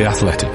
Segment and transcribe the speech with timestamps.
[0.00, 0.48] The Athletic.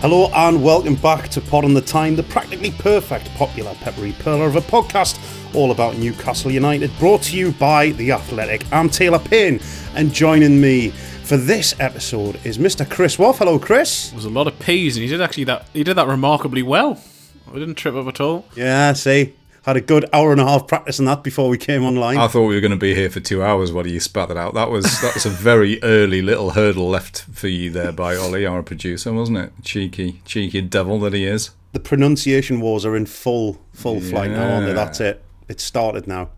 [0.00, 4.48] Hello and welcome back to Pod on the Tyne, the practically perfect popular peppery perler
[4.48, 5.20] of a podcast
[5.54, 8.64] all about Newcastle United, brought to you by The Athletic.
[8.72, 9.60] I'm Taylor Payne,
[9.94, 10.92] and joining me
[11.30, 12.90] for this episode is Mr.
[12.90, 13.32] Chris Waugh.
[13.32, 14.08] Hello, Chris.
[14.08, 15.64] There was a lot of P's, and he did actually that.
[15.72, 17.00] He did that remarkably well.
[17.48, 18.46] I didn't trip up at all.
[18.56, 22.16] Yeah, see, had a good hour and a half practicing that before we came online.
[22.16, 24.36] I thought we were going to be here for two hours while you spat that
[24.36, 24.54] out.
[24.54, 28.44] That was that was a very early little hurdle left for you there by Ollie,
[28.44, 29.52] our producer, wasn't it?
[29.62, 31.50] Cheeky, cheeky devil that he is.
[31.70, 34.72] the pronunciation wars are in full full flight now, aren't they?
[34.72, 35.22] That's it.
[35.46, 36.30] It started now.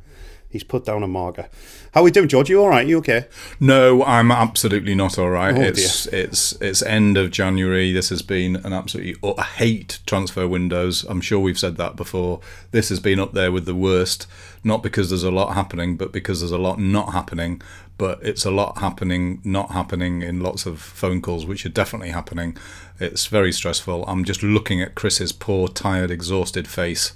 [0.53, 1.49] He's put down a marker.
[1.95, 2.51] How are we doing, George?
[2.51, 2.87] You all right?
[2.87, 3.25] You okay?
[3.59, 5.57] No, I'm absolutely not all right.
[5.57, 7.91] Oh, it's it's it's end of January.
[7.91, 11.05] This has been an absolutely oh, I hate transfer windows.
[11.05, 12.41] I'm sure we've said that before.
[12.71, 14.27] This has been up there with the worst,
[14.63, 17.63] not because there's a lot happening, but because there's a lot not happening.
[17.97, 22.11] But it's a lot happening, not happening in lots of phone calls, which are definitely
[22.11, 22.59] happening.
[23.01, 24.05] It's very stressful.
[24.07, 27.13] I'm just looking at Chris's poor, tired, exhausted face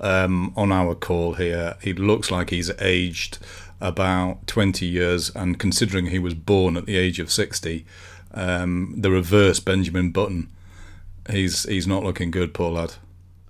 [0.00, 1.76] um, on our call here.
[1.82, 3.38] He looks like he's aged
[3.80, 7.86] about 20 years, and considering he was born at the age of 60,
[8.32, 10.50] um, the reverse Benjamin Button,
[11.28, 12.94] he's he's not looking good, poor lad.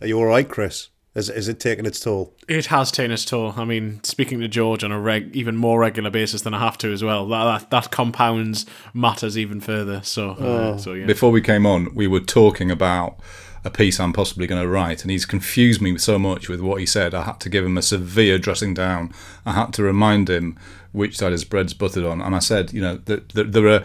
[0.00, 0.88] Are you all right, Chris?
[1.12, 2.36] Is, is it taking its toll?
[2.48, 3.52] It has taken its toll.
[3.56, 6.78] I mean, speaking to George on a reg- even more regular basis than I have
[6.78, 7.26] to as well.
[7.26, 10.02] That that, that compounds matters even further.
[10.04, 11.06] So, uh, so yeah.
[11.06, 13.18] Before we came on, we were talking about
[13.64, 16.80] a piece I'm possibly going to write, and he's confused me so much with what
[16.80, 17.14] he said.
[17.14, 19.12] I had to give him a severe dressing down.
[19.44, 20.58] I had to remind him
[20.92, 23.84] which side his bread's buttered on, and I said, you know, that that there are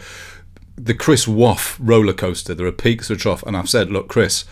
[0.76, 2.54] the Chris Waugh roller coaster.
[2.54, 4.44] There are peaks or trough, and I've said, look, Chris.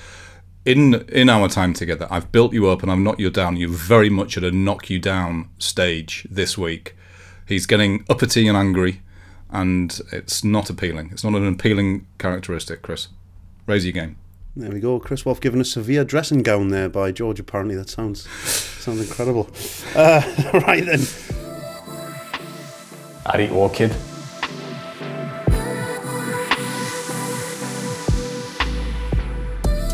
[0.67, 3.59] In in our time together, I've built you up and I've knocked you down.
[3.59, 6.97] You're very much at a knock you down stage this week.
[7.47, 9.03] He's getting uppity and angry,
[9.51, 11.11] and it's not appealing.
[11.13, 13.09] It's not an appealing characteristic, Chris.
[13.67, 14.17] Raise your game.
[14.57, 15.01] There we go.
[15.01, 17.41] Chris Wolf giving a severe dressing gown there by George.
[17.41, 19.51] Apparently, that sounds sounds incredible.
[19.97, 20.23] Uh,
[20.67, 21.01] right then,
[23.27, 23.93] I'd eat orchid.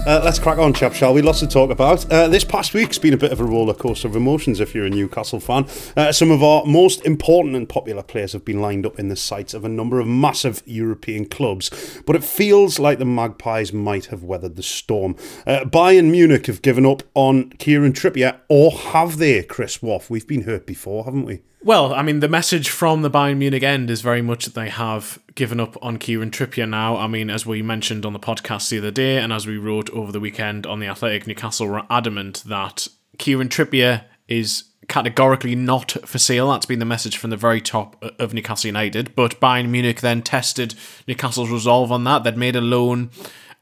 [0.07, 0.95] Uh, let's crack on, chap.
[0.95, 1.21] Shall we?
[1.21, 2.11] Lots to talk about.
[2.11, 4.59] Uh, this past week's been a bit of a roller coaster of emotions.
[4.59, 8.43] If you're a Newcastle fan, uh, some of our most important and popular players have
[8.43, 12.25] been lined up in the sights of a number of massive European clubs, but it
[12.25, 15.17] feels like the Magpies might have weathered the storm.
[15.47, 20.01] Uh, Bayern Munich have given up on Kieran Trippier, or have they, Chris Waugh?
[20.09, 21.43] We've been hurt before, haven't we?
[21.63, 24.71] Well, I mean, the message from the Bayern Munich end is very much that they
[24.71, 26.97] have given up on Kieran Trippier now.
[26.97, 29.91] I mean, as we mentioned on the podcast the other day, and as we wrote
[29.91, 32.89] over the weekend on the Athletic, Newcastle were adamant that
[33.19, 36.51] Kieran Trippier is categorically not for sale.
[36.51, 39.15] That's been the message from the very top of Newcastle United.
[39.15, 40.75] But Bayern Munich then tested
[41.07, 42.25] Newcastle's resolve on that.
[42.25, 43.11] They'd made a loan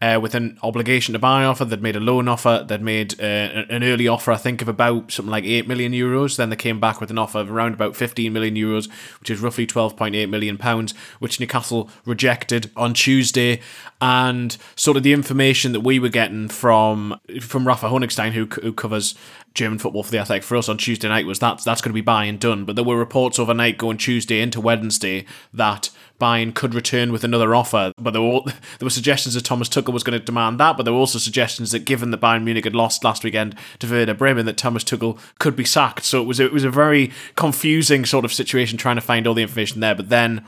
[0.00, 1.64] uh, with an obligation to buy offer.
[1.64, 2.64] They'd made a loan offer.
[2.66, 6.36] They'd made uh, an early offer, I think, of about something like 8 million euros.
[6.36, 8.88] Then they came back with an offer of around about 15 million euros,
[9.18, 13.60] which is roughly 12.8 million pounds, which Newcastle rejected on Tuesday.
[14.00, 18.72] And sort of the information that we were getting from from Rafa Honigstein, who, who
[18.72, 19.16] covers
[19.54, 21.94] German football for the Athletic for us on Tuesday night, was that that's going to
[21.94, 22.64] be buy and done.
[22.64, 25.90] But there were reports overnight going Tuesday into Wednesday that
[26.20, 29.92] Bayern could return with another offer, but there were there were suggestions that Thomas Tuchel
[29.92, 32.64] was going to demand that, but there were also suggestions that given that Bayern Munich
[32.64, 36.04] had lost last weekend to Werder Bremen, that Thomas Tuchel could be sacked.
[36.04, 39.34] So it was it was a very confusing sort of situation trying to find all
[39.34, 39.94] the information there.
[39.94, 40.44] But then,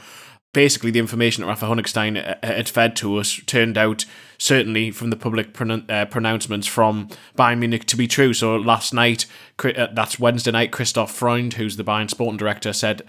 [0.53, 4.05] basically, the information that Rafa Honigstein uh, had fed to us turned out
[4.39, 7.09] certainly from the public pronoun- uh, pronouncements from
[7.39, 8.33] Bayern Munich to be true.
[8.33, 9.27] So last night,
[9.63, 13.03] uh, that's Wednesday night, Christoph Freund, who's the Bayern sporting director, said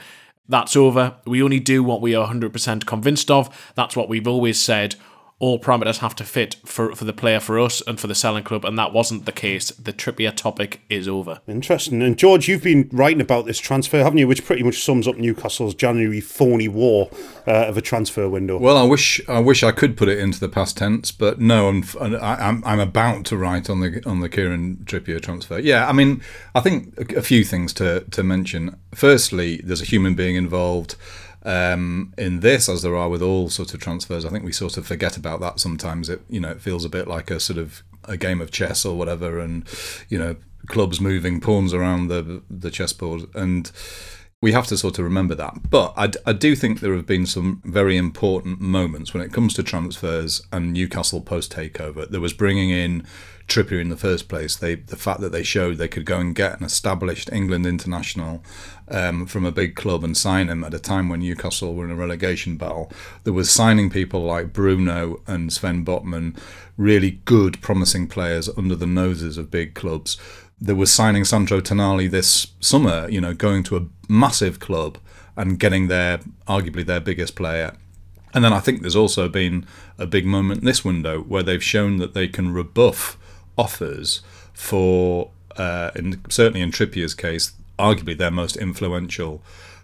[0.47, 1.15] that's over.
[1.25, 3.71] We only do what we are 100% convinced of.
[3.75, 4.95] That's what we've always said
[5.41, 8.43] all parameters have to fit for, for the player for us and for the selling
[8.43, 9.71] club, and that wasn't the case.
[9.71, 11.41] The Trippier topic is over.
[11.47, 12.03] Interesting.
[12.03, 14.27] And George, you've been writing about this transfer, haven't you?
[14.27, 17.09] Which pretty much sums up Newcastle's January phony war
[17.47, 18.59] uh, of a transfer window.
[18.59, 21.69] Well, I wish I wish I could put it into the past tense, but no,
[21.69, 25.57] I'm I'm, I'm about to write on the on the Kieran Trippier transfer.
[25.57, 26.21] Yeah, I mean,
[26.53, 28.77] I think a few things to to mention.
[28.93, 30.95] Firstly, there's a human being involved
[31.43, 34.25] um, in this, as there are with all sorts of transfers.
[34.25, 36.09] I think we sort of forget about that sometimes.
[36.09, 38.85] It you know it feels a bit like a sort of a game of chess
[38.85, 39.65] or whatever, and
[40.09, 40.35] you know
[40.67, 43.71] clubs moving pawns around the the chessboard and.
[44.41, 45.69] We have to sort of remember that.
[45.69, 49.53] But I, I do think there have been some very important moments when it comes
[49.53, 52.09] to transfers and Newcastle post takeover.
[52.09, 53.05] There was bringing in
[53.47, 54.55] Trippier in the first place.
[54.55, 58.43] They the fact that they showed they could go and get an established England international
[58.87, 61.91] um, from a big club and sign him at a time when Newcastle were in
[61.91, 62.91] a relegation battle.
[63.25, 66.37] There was signing people like Bruno and Sven Botman,
[66.77, 70.17] really good, promising players under the noses of big clubs.
[70.63, 74.99] There was signing Sandro Tonali this summer, you know, going to a massive club
[75.35, 77.75] and getting their arguably their biggest player.
[78.33, 79.65] And then I think there's also been
[79.97, 83.17] a big moment in this window where they've shown that they can rebuff
[83.57, 84.21] offers
[84.53, 89.41] for, uh, in, certainly in Trippier's case, arguably their most influential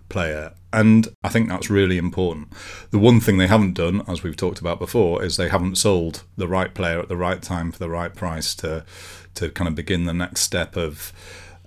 [0.09, 0.54] player.
[0.74, 2.50] And I think that's really important.
[2.92, 6.24] The one thing they haven't done, as we've talked about before, is they haven't sold
[6.36, 8.86] the right player at the right time for the right price to
[9.36, 11.13] to kind of begin the next step of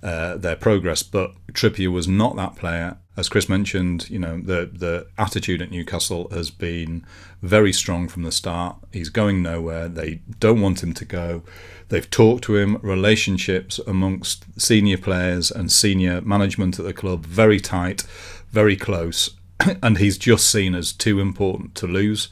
[0.03, 1.03] uh, their progress.
[1.03, 2.97] But Trippier was not that player.
[3.17, 7.05] As Chris mentioned, you know the the attitude at Newcastle has been
[7.41, 8.77] very strong from the start.
[8.93, 9.89] He's going nowhere.
[9.89, 11.43] They don't want him to go.
[11.89, 12.77] They've talked to him.
[12.81, 18.03] Relationships amongst senior players and senior management at the club very tight,
[18.51, 19.31] very close,
[19.83, 22.29] and he's just seen as too important to lose.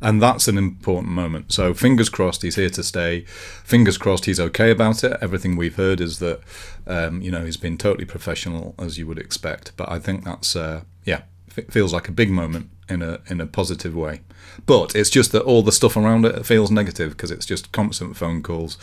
[0.00, 1.52] And that's an important moment.
[1.52, 3.22] So fingers crossed he's here to stay.
[3.64, 5.16] Fingers crossed he's okay about it.
[5.20, 6.40] Everything we've heard is that
[6.88, 9.72] um, you know he's been totally professional as you would expect.
[9.76, 11.22] But I think that's uh, yeah,
[11.56, 14.22] it feels like a big moment in a in a positive way.
[14.66, 18.16] But it's just that all the stuff around it feels negative because it's just constant
[18.16, 18.76] phone calls.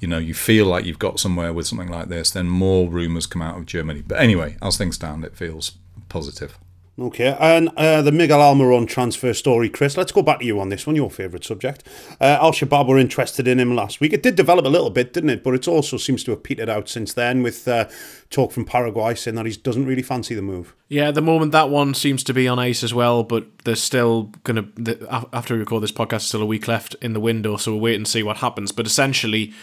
[0.00, 3.26] You know, you feel like you've got somewhere with something like this, then more rumours
[3.26, 4.02] come out of Germany.
[4.04, 5.72] But anyway, as things stand, it feels
[6.08, 6.58] positive.
[6.98, 9.96] Okay, and uh, the Miguel Almiron transfer story, Chris.
[9.96, 11.82] Let's go back to you on this one, your favourite subject.
[12.20, 14.12] Uh, Al Shabab were interested in him last week.
[14.12, 15.42] It did develop a little bit, didn't it?
[15.42, 17.88] But it also seems to have petered out since then, with uh,
[18.28, 20.74] talk from Paraguay saying that he doesn't really fancy the move.
[20.88, 23.82] Yeah, at the moment that one seems to be on ice as well, but there's
[23.82, 27.56] still going to, after we record this podcast, still a week left in the window,
[27.56, 28.70] so we'll wait and see what happens.
[28.70, 29.54] But essentially,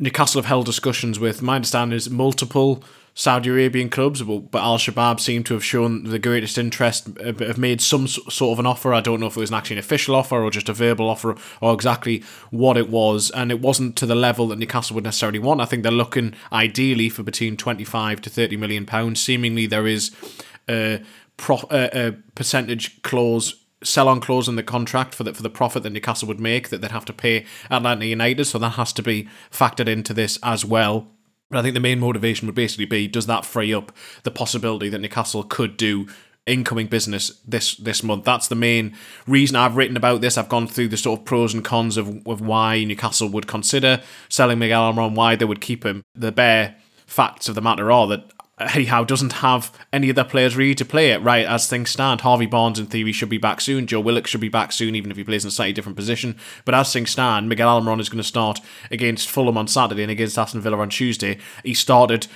[0.00, 2.82] Newcastle have held discussions with, my understanding is multiple
[3.14, 7.58] Saudi Arabian clubs, but Al Shabab seem to have shown the greatest interest, uh, have
[7.58, 8.94] made some sort of an offer.
[8.94, 11.36] I don't know if it was actually an official offer or just a verbal offer
[11.60, 13.30] or exactly what it was.
[13.30, 15.60] And it wasn't to the level that Newcastle would necessarily want.
[15.60, 19.20] I think they're looking ideally for between 25 to 30 million pounds.
[19.20, 20.10] Seemingly, there is
[20.68, 21.02] a,
[21.36, 25.82] pro- a percentage clause sell on clause in the contract for the for the profit
[25.82, 28.44] that Newcastle would make that they'd have to pay Atlanta United.
[28.44, 31.08] So that has to be factored into this as well.
[31.52, 34.88] But I think the main motivation would basically be does that free up the possibility
[34.88, 36.06] that Newcastle could do
[36.46, 38.24] incoming business this this month.
[38.24, 38.96] That's the main
[39.26, 40.38] reason I've written about this.
[40.38, 44.00] I've gone through the sort of pros and cons of, of why Newcastle would consider
[44.30, 46.02] selling Miguel Almiron, why they would keep him.
[46.14, 46.76] The bare
[47.06, 50.56] facts of the matter are that Uh, Eddie Howe doesn't have any of the players
[50.56, 52.20] ready to play it right as things stand.
[52.20, 53.86] Harvey Barnes, in theory, should be back soon.
[53.86, 56.36] Joe Willock should be back soon, even if he plays in a slightly different position.
[56.64, 58.60] But as things stand, Miguel Almiron is going to start
[58.90, 61.38] against Fulham on Saturday and against Aston Villa on Tuesday.
[61.64, 62.26] He started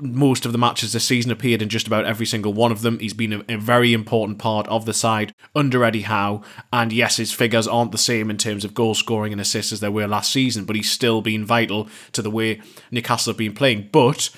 [0.00, 2.98] most of the matches this season appeared in just about every single one of them.
[2.98, 6.42] He's been a, a, very important part of the side under Eddie Howe.
[6.72, 9.78] And yes, his figures aren't the same in terms of goal scoring and assists as
[9.78, 13.54] they were last season, but he's still been vital to the way Newcastle have been
[13.54, 13.88] playing.
[13.92, 14.30] But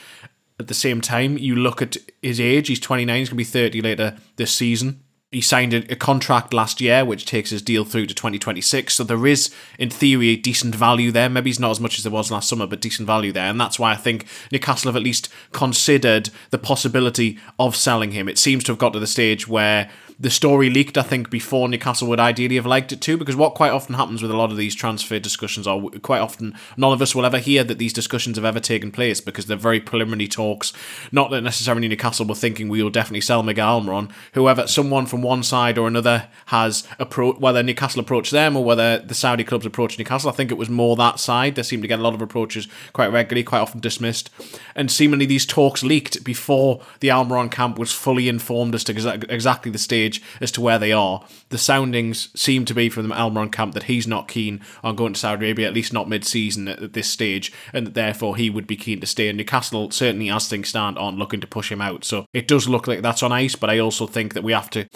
[0.58, 3.44] at the same time, you look at his age, he's 29, he's going to be
[3.44, 5.00] 30 later this season.
[5.32, 8.94] He signed a, contract last year, which takes his deal through to 2026.
[8.94, 11.28] So there is, in theory, a decent value there.
[11.28, 13.50] Maybe it's not as much as there was last summer, but decent value there.
[13.50, 18.28] And that's why I think Newcastle have at least considered the possibility of selling him.
[18.28, 21.68] It seems to have got to the stage where the story leaked, I think, before
[21.68, 24.50] Newcastle would ideally have liked it too, because what quite often happens with a lot
[24.50, 27.92] of these transfer discussions are quite often none of us will ever hear that these
[27.92, 30.72] discussions have ever taken place because they're very preliminary talks.
[31.10, 34.10] Not that necessarily Newcastle were thinking we will definitely sell Miguel Almiron.
[34.34, 38.98] Whoever, someone from one side or another has approached, whether Newcastle approached them or whether
[38.98, 40.30] the Saudi clubs approached Newcastle.
[40.30, 41.56] I think it was more that side.
[41.56, 44.30] They seem to get a lot of approaches quite regularly, quite often dismissed.
[44.76, 48.92] And seemingly these talks leaked before the Almiron camp was fully informed as to
[49.28, 51.24] exactly the stage stage as to where they are.
[51.48, 55.14] The soundings seem to be from the Almiron camp that he's not keen on going
[55.14, 58.50] to Saudi Arabia, at least not mid-season at, at this stage, and that therefore he
[58.50, 59.28] would be keen to stay.
[59.28, 62.04] And Newcastle certainly, as things stand, aren't looking to push him out.
[62.04, 64.70] So it does look like that's on ice, but I also think that we have
[64.70, 64.88] to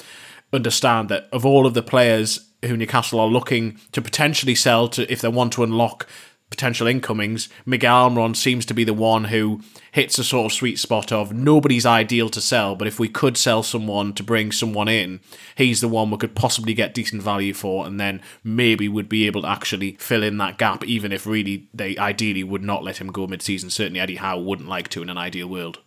[0.53, 5.11] understand that of all of the players who Newcastle are looking to potentially sell to
[5.13, 6.09] if they want to unlock
[6.51, 9.61] potential incomings, Miguel Almiron seems to be the one who
[9.93, 13.37] hits a sort of sweet spot of nobody's ideal to sell, but if we could
[13.37, 15.21] sell someone to bring someone in,
[15.57, 19.27] he's the one we could possibly get decent value for, and then maybe would be
[19.27, 22.99] able to actually fill in that gap, even if really they ideally would not let
[22.99, 23.71] him go mid season.
[23.71, 25.81] Certainly Eddie Howe wouldn't like to in an ideal world.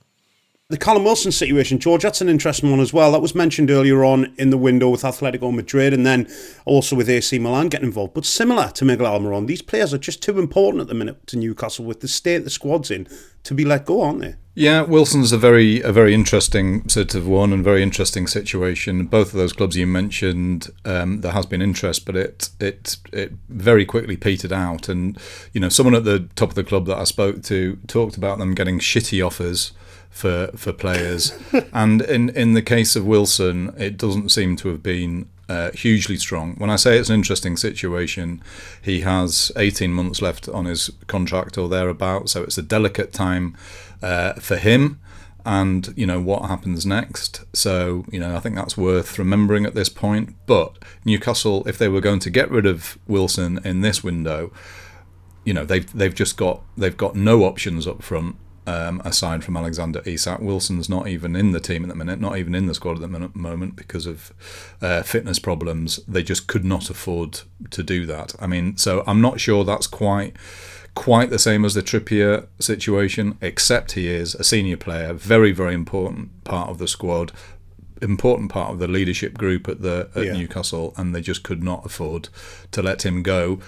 [0.71, 3.11] The Callum Wilson situation, George, that's an interesting one as well.
[3.11, 6.31] That was mentioned earlier on in the window with Atletico Madrid and then
[6.63, 8.13] also with AC Milan getting involved.
[8.13, 11.35] But similar to Miguel Almiron, these players are just too important at the minute to
[11.35, 13.05] Newcastle with the state the squad's in
[13.43, 14.36] to be let go, aren't they?
[14.53, 19.05] Yeah, Wilson's a very a very interesting sort of one and very interesting situation.
[19.05, 23.31] Both of those clubs you mentioned, um, there has been interest, but it it it
[23.48, 24.89] very quickly petered out.
[24.89, 25.17] And
[25.53, 28.39] you know, someone at the top of the club that I spoke to talked about
[28.39, 29.71] them getting shitty offers
[30.10, 31.31] for for players.
[31.74, 36.15] and in in the case of Wilson, it doesn't seem to have been uh, hugely
[36.15, 36.55] strong.
[36.55, 38.41] When I say it's an interesting situation,
[38.81, 43.58] he has 18 months left on his contract or thereabout, so it's a delicate time
[44.01, 45.01] uh, for him.
[45.43, 47.43] And you know what happens next.
[47.51, 50.36] So you know I think that's worth remembering at this point.
[50.46, 54.53] But Newcastle, if they were going to get rid of Wilson in this window,
[55.43, 58.36] you know they've they've just got they've got no options up front
[58.68, 60.39] um, aside from Alexander Isak.
[60.39, 63.12] Wilson's not even in the team at the minute, not even in the squad at
[63.12, 64.34] the moment because of
[64.82, 65.98] uh, fitness problems.
[66.08, 67.41] They just could not afford
[67.72, 68.36] to do that.
[68.39, 70.36] I mean, so I'm not sure that's quite
[70.94, 75.74] quite the same as the Trippier situation, except he is a senior player, very very
[75.74, 77.32] important part of the squad.
[78.01, 80.34] Important part of the leadership group at the at yeah.
[80.34, 82.30] Newcastle, and they just could not afford
[82.72, 83.60] to let him go.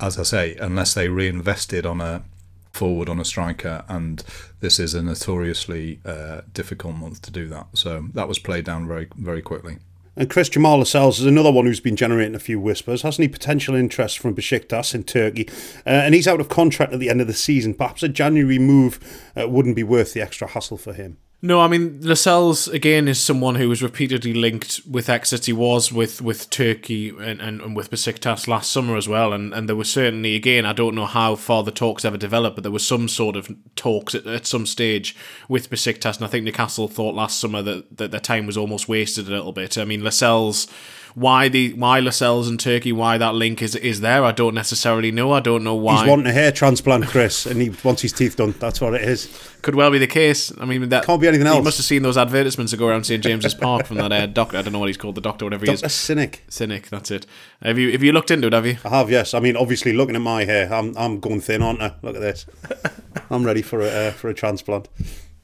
[0.00, 2.22] As I say, unless they reinvested on a
[2.72, 4.22] forward on a striker, and
[4.60, 7.66] this is a notoriously uh, difficult month to do that.
[7.74, 9.78] So that was played down very, very quickly.
[10.16, 13.02] And Chris Jamal Lascelles is another one who's been generating a few whispers.
[13.02, 15.48] Hasn't he potential interest from Besiktas in Turkey?
[15.86, 17.74] Uh, and he's out of contract at the end of the season.
[17.74, 18.98] Perhaps a January move
[19.34, 21.16] uh, wouldn't be worth the extra hassle for him.
[21.42, 25.46] No, I mean Lascelles again is someone who was repeatedly linked with Exeter.
[25.46, 29.54] He was with with Turkey and, and, and with Besiktas last summer as well, and,
[29.54, 32.62] and there was certainly again I don't know how far the talks ever developed, but
[32.62, 35.16] there was some sort of talks at, at some stage
[35.48, 38.86] with Besiktas, and I think Newcastle thought last summer that, that their time was almost
[38.86, 39.78] wasted a little bit.
[39.78, 40.66] I mean Lascelles
[41.14, 45.10] why the why Lascelles and Turkey, why that link is is there, I don't necessarily
[45.10, 45.32] know.
[45.32, 46.00] I don't know why.
[46.00, 48.54] He's wanting a hair transplant, Chris, and he wants his teeth done.
[48.58, 49.28] That's what it is.
[49.62, 50.52] Could well be the case.
[50.58, 51.56] I mean, that can't be anything else.
[51.56, 54.26] You must have seen those advertisements that go around St James's Park from that uh,
[54.40, 54.56] doctor.
[54.56, 55.86] I don't know what he's called, the doctor, whatever he Dr.
[55.86, 55.92] is.
[55.92, 56.40] Cinik.
[56.48, 56.88] Cinik.
[56.88, 57.26] That's it.
[57.62, 58.52] Have you have you looked into it?
[58.52, 58.78] Have you?
[58.84, 59.10] I have.
[59.10, 59.34] Yes.
[59.34, 61.94] I mean, obviously, looking at my hair, I'm I'm going thin, aren't I?
[62.02, 62.46] Look at this.
[63.30, 64.88] I'm ready for a uh, for a transplant.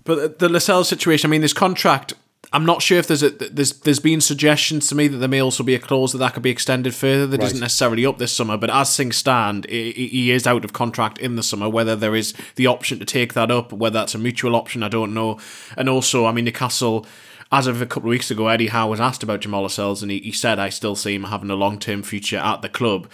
[0.05, 1.29] But the Lascelles situation.
[1.29, 2.15] I mean, this contract
[2.53, 5.43] I'm not sure if there's a there's there's been suggestions to me that there may
[5.43, 7.27] also be a clause that that could be extended further.
[7.27, 7.47] That right.
[7.47, 11.37] isn't necessarily up this summer, but as things stand, he is out of contract in
[11.37, 11.69] the summer.
[11.69, 14.89] Whether there is the option to take that up, whether that's a mutual option, I
[14.89, 15.39] don't know.
[15.77, 17.07] And also, I mean, Newcastle.
[17.53, 20.11] As of a couple of weeks ago, Eddie Howe was asked about Jamal Lascelles, and
[20.11, 23.09] he, he said, "I still see him having a long term future at the club."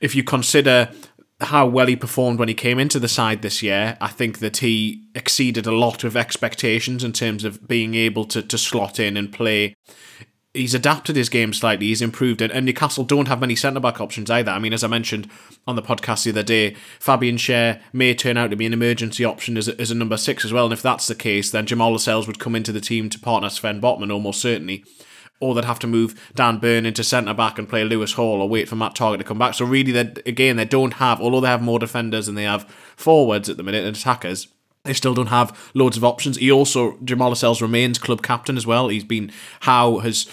[0.00, 0.90] If you consider
[1.40, 3.96] how well he performed when he came into the side this year.
[4.00, 8.42] I think that he exceeded a lot of expectations in terms of being able to,
[8.42, 9.74] to slot in and play.
[10.54, 11.88] He's adapted his game slightly.
[11.88, 14.50] He's improved it, and Newcastle don't have many centre back options either.
[14.50, 15.30] I mean, as I mentioned
[15.66, 19.22] on the podcast the other day, Fabian Schär may turn out to be an emergency
[19.22, 20.64] option as a, as a number six as well.
[20.64, 23.50] And if that's the case, then Jamal Lascelles would come into the team to partner
[23.50, 24.82] Sven Botman almost certainly
[25.40, 28.48] or they'd have to move Dan Burn into centre back and play Lewis Hall or
[28.48, 29.54] wait for Matt Targett to come back.
[29.54, 32.64] So really, again they don't have, although they have more defenders and they have
[32.96, 34.48] forwards at the minute and attackers.
[34.84, 36.36] They still don't have loads of options.
[36.36, 38.88] He also Jamal Lascelles remains club captain as well.
[38.88, 40.26] He's been Howe has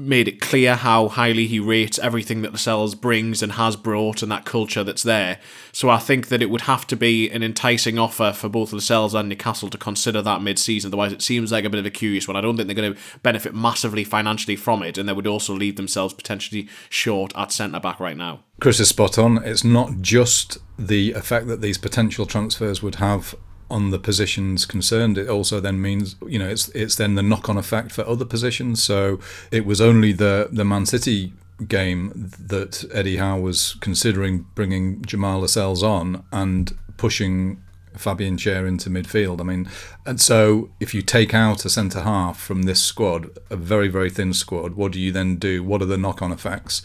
[0.00, 4.32] made it clear how highly he rates everything that Lascelles brings and has brought and
[4.32, 5.38] that culture that's there.
[5.72, 9.14] So I think that it would have to be an enticing offer for both Lascelles
[9.14, 10.88] and Newcastle to consider that mid-season.
[10.88, 12.36] Otherwise, it seems like a bit of a curious one.
[12.36, 15.54] I don't think they're going to benefit massively financially from it, and they would also
[15.54, 18.40] leave themselves potentially short at centre back right now.
[18.60, 19.44] Chris is spot on.
[19.44, 23.34] It's not just the effect that these potential transfers would have
[23.70, 27.48] on the positions concerned, it also then means you know it's it's then the knock
[27.48, 28.82] on effect for other positions.
[28.82, 31.32] So it was only the the Man City
[31.68, 37.62] game that Eddie Howe was considering bringing Jamal Lascelles on and pushing
[37.96, 39.40] Fabian Schär into midfield.
[39.40, 39.68] I mean,
[40.06, 44.10] and so if you take out a centre half from this squad, a very very
[44.10, 45.62] thin squad, what do you then do?
[45.62, 46.82] What are the knock on effects?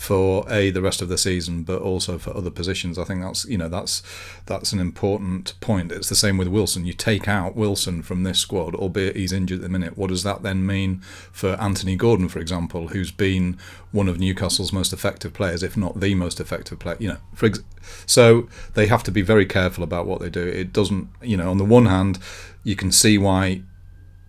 [0.00, 2.98] For a the rest of the season, but also for other positions.
[2.98, 4.02] I think that's you know that's
[4.46, 5.92] that's an important point.
[5.92, 6.86] It's the same with Wilson.
[6.86, 9.98] You take out Wilson from this squad, albeit he's injured at the minute.
[9.98, 11.02] What does that then mean
[11.32, 13.58] for Anthony Gordon, for example, who's been
[13.92, 16.96] one of Newcastle's most effective players, if not the most effective player?
[16.98, 17.60] You know, for ex-
[18.06, 20.46] so they have to be very careful about what they do.
[20.46, 22.18] It doesn't, you know, on the one hand,
[22.64, 23.64] you can see why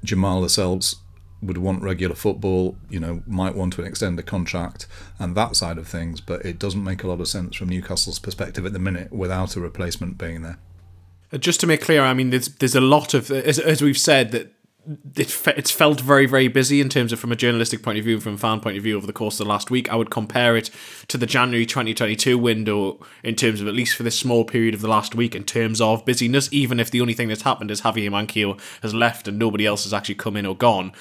[0.04, 0.98] Jamal Lascelles
[1.42, 4.88] would want regular football, you know, might want to extend a contract
[5.20, 8.20] and that side of things, but it doesn't make a lot of sense from Newcastle's
[8.20, 10.60] perspective at the minute without a replacement being there.
[11.34, 13.98] Uh, just to make clear, I mean, there's there's a lot of as, as we've
[13.98, 14.54] said that
[15.16, 18.16] it it's felt very very busy in terms of from a journalistic point of view
[18.16, 19.96] and from a fan point of view over the course of the last week i
[19.96, 20.72] would compare it
[21.08, 24.82] to the january 2022 window in terms of at least for this small period of
[24.82, 27.82] the last week in terms of busyness even if the only thing that's happened is
[27.82, 30.92] javier manquillo has left and nobody else has actually come in or gone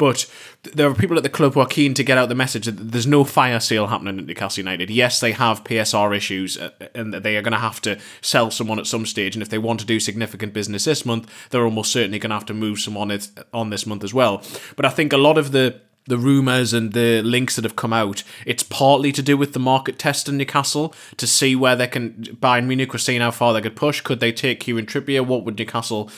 [0.00, 0.24] but
[0.62, 2.92] there are people at the club who are keen to get out the message that
[2.92, 4.88] there's no fire sale happening at Newcastle United.
[4.88, 8.78] Yes, they have PSR issues uh, and they are going to have to sell someone
[8.78, 9.36] at some stage.
[9.36, 12.36] And if they want to do significant business this month, they're almost certainly going to
[12.36, 13.20] have to move someone
[13.52, 14.42] on this month as well.
[14.74, 17.92] But I think a lot of the the rumours and the links that have come
[17.92, 21.86] out, it's partly to do with the market test in Newcastle to see where they
[21.86, 22.12] can.
[22.40, 24.00] Bayern Munich were seeing how far they could push.
[24.00, 25.24] Could they take Kieran Trippier?
[25.24, 26.10] What would Newcastle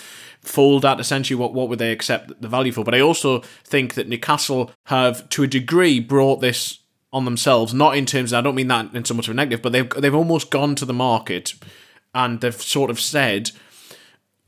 [0.43, 2.85] fold at essentially what, what would they accept the value for.
[2.85, 6.81] But I also think that Newcastle have, to a degree, brought this
[7.13, 9.37] on themselves, not in terms of, I don't mean that in so much of a
[9.37, 11.55] negative, but they've, they've almost gone to the market
[12.15, 13.51] and they've sort of said,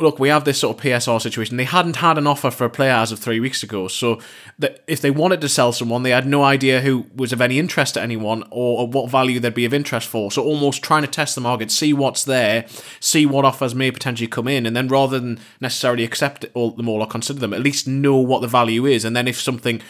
[0.01, 1.57] look, we have this sort of PSR situation.
[1.57, 3.87] They hadn't had an offer for a player as of three weeks ago.
[3.87, 4.21] So
[4.59, 7.61] that if they wanted to sell someone, they had no idea who was of any
[7.61, 10.33] interest to anyone or, what value they'd be of interest for.
[10.33, 12.67] So almost trying to test the market, see what's there,
[12.99, 16.89] see what offers may potentially come in, and then rather than necessarily accept all, them
[16.89, 19.05] all or consider them, at least know what the value is.
[19.05, 19.81] And then if something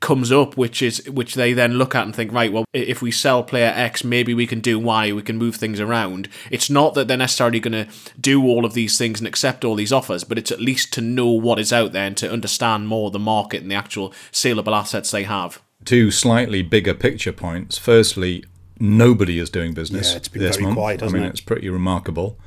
[0.00, 3.10] comes up, which is which they then look at and think, right, well, if we
[3.10, 6.28] sell player X, maybe we can do Y, we can move things around.
[6.50, 9.74] It's not that they're necessarily going to do all of these things and accept all
[9.74, 12.88] these offers, but it's at least to know what is out there and to understand
[12.88, 15.60] more the market and the actual saleable assets they have.
[15.84, 17.78] Two slightly bigger picture points.
[17.78, 18.44] Firstly,
[18.78, 20.76] nobody is doing business yeah, it's been this very month.
[20.76, 21.28] Quiet, I mean, it?
[21.28, 22.38] it's pretty remarkable.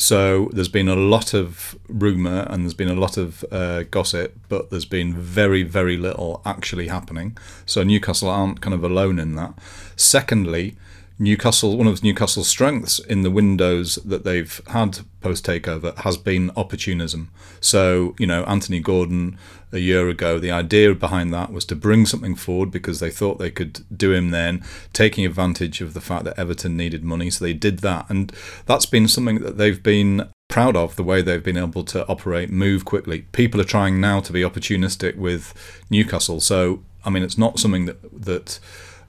[0.00, 4.38] So there's been a lot of rumour and there's been a lot of uh, gossip,
[4.48, 7.36] but there's been very, very little actually happening.
[7.66, 9.54] So Newcastle aren't kind of alone in that.
[9.96, 10.76] Secondly,
[11.18, 16.52] Newcastle, one of Newcastle's strengths in the windows that they've had post takeover has been
[16.56, 17.30] opportunism.
[17.60, 19.36] So, you know, Anthony Gordon
[19.72, 23.38] a year ago, the idea behind that was to bring something forward because they thought
[23.38, 27.30] they could do him then, taking advantage of the fact that Everton needed money.
[27.30, 28.06] So they did that.
[28.08, 28.32] And
[28.66, 32.50] that's been something that they've been proud of the way they've been able to operate,
[32.50, 33.22] move quickly.
[33.32, 35.52] People are trying now to be opportunistic with
[35.90, 36.40] Newcastle.
[36.40, 38.58] So, I mean, it's not something that, that,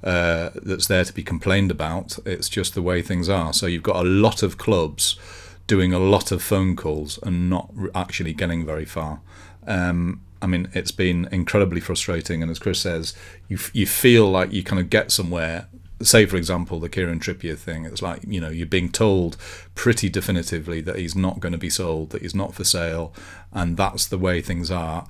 [0.03, 2.19] uh, that's there to be complained about.
[2.25, 3.53] It's just the way things are.
[3.53, 5.17] So you've got a lot of clubs
[5.67, 9.21] doing a lot of phone calls and not actually getting very far.
[9.67, 12.41] Um, I mean, it's been incredibly frustrating.
[12.41, 13.13] And as Chris says,
[13.47, 15.67] you you feel like you kind of get somewhere.
[16.01, 17.85] Say, for example, the Kieran Trippier thing.
[17.85, 19.35] It's like you know you're being told
[19.75, 23.13] pretty definitively that he's not going to be sold, that he's not for sale,
[23.51, 25.07] and that's the way things are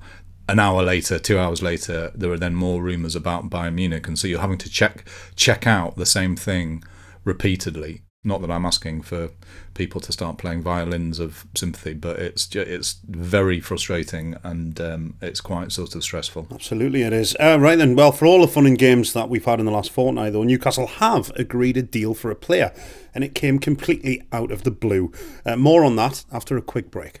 [0.50, 4.18] an hour later, two hours later, there are then more rumours about Bayern Munich, and
[4.18, 5.04] so you're having to check
[5.36, 6.82] check out the same thing
[7.24, 8.02] repeatedly.
[8.22, 9.30] Not that I'm asking for
[9.72, 15.40] people to start playing violins of sympathy, but it's it's very frustrating and um, it's
[15.40, 16.46] quite sort of stressful.
[16.52, 17.34] Absolutely, it is.
[17.40, 19.72] Uh, right then, well, for all the fun and games that we've had in the
[19.72, 22.74] last fortnight, though, Newcastle have agreed a deal for a player,
[23.14, 25.10] and it came completely out of the blue.
[25.46, 27.20] Uh, more on that after a quick break.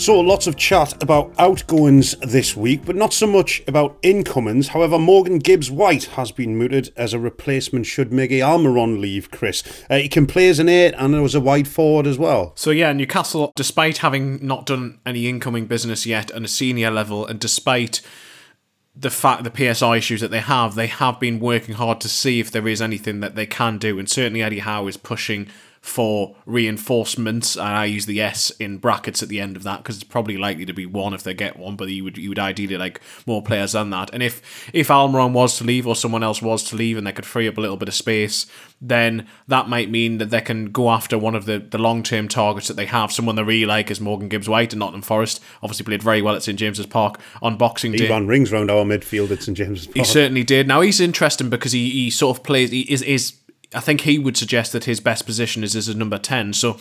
[0.00, 4.68] So, lots of chat about outgoings this week, but not so much about incomings.
[4.68, 9.62] However, Morgan Gibbs White has been mooted as a replacement should Miggy Almiron leave, Chris.
[9.90, 12.54] Uh, he can play as an 8 and as a wide forward as well.
[12.56, 17.26] So, yeah, Newcastle, despite having not done any incoming business yet on a senior level,
[17.26, 18.00] and despite
[18.96, 22.40] the fact the PSR issues that they have, they have been working hard to see
[22.40, 25.48] if there is anything that they can do, and certainly Eddie Howe is pushing
[25.80, 29.96] for reinforcements, and I use the S in brackets at the end of that because
[29.96, 32.38] it's probably likely to be one if they get one, but you would you would
[32.38, 34.10] ideally like more players than that.
[34.12, 37.12] And if if Almiron was to leave or someone else was to leave, and they
[37.12, 38.46] could free up a little bit of space,
[38.80, 42.28] then that might mean that they can go after one of the, the long term
[42.28, 43.10] targets that they have.
[43.10, 45.42] Someone they really like is Morgan Gibbs White and Nottingham Forest.
[45.62, 48.04] Obviously played very well at St James's Park on Boxing Day.
[48.04, 49.96] He ran rings round our midfield at St James's Park.
[49.96, 50.68] He certainly did.
[50.68, 52.70] Now he's interesting because he, he sort of plays.
[52.70, 53.34] He is is.
[53.72, 56.52] I think he would suggest that his best position is as a number ten.
[56.52, 56.76] So,